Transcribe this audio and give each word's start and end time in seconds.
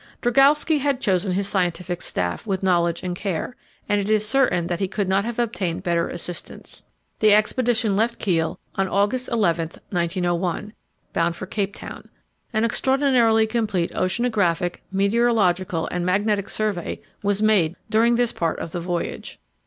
Drygalski 0.23 0.79
had 0.79 0.99
chosen 0.99 1.33
his 1.33 1.47
scientific 1.47 2.01
staff 2.01 2.47
with 2.47 2.63
knowledge 2.63 3.03
and 3.03 3.15
care, 3.15 3.55
and 3.87 4.01
it 4.01 4.09
is 4.09 4.27
certain 4.27 4.65
that 4.65 4.79
he 4.79 4.87
could 4.87 5.07
not 5.07 5.25
have 5.25 5.37
obtained 5.37 5.83
better 5.83 6.07
assistants. 6.07 6.81
The 7.19 7.33
expedition 7.35 7.95
left 7.95 8.17
Kiel 8.17 8.59
on 8.73 8.87
August 8.87 9.29
11, 9.29 9.73
1901, 9.91 10.73
bound 11.13 11.35
for 11.35 11.45
Cape 11.45 11.75
Town. 11.75 12.09
An 12.51 12.63
extraordinarily 12.65 13.45
complete 13.45 13.91
oceanographical, 13.91 14.79
meteorological, 14.91 15.87
and 15.91 16.03
magnetic 16.03 16.49
survey 16.49 16.99
was 17.21 17.43
made 17.43 17.75
during 17.87 18.15
this 18.15 18.31
part 18.31 18.57
of 18.57 18.71
the 18.71 18.79
voyage. 18.79 19.39